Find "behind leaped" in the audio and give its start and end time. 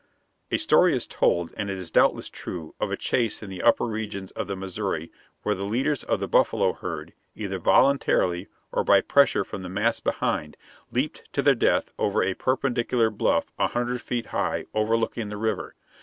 9.99-11.31